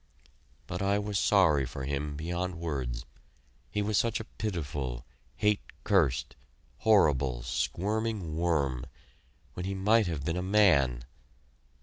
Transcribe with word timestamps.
But 0.65 0.81
I 0.81 0.97
was 0.97 1.19
sorry 1.19 1.63
for 1.63 1.85
him 1.85 2.15
beyond 2.15 2.55
words 2.55 3.05
he 3.69 3.83
was 3.83 3.99
such 3.99 4.19
a 4.19 4.23
pitiful, 4.23 5.05
hate 5.35 5.61
cursed, 5.83 6.35
horrible, 6.79 7.43
squirming 7.43 8.35
worm, 8.35 8.87
when 9.53 9.67
he 9.67 9.75
might 9.75 10.07
have 10.07 10.25
been 10.25 10.37
a 10.37 10.41
man. 10.41 11.05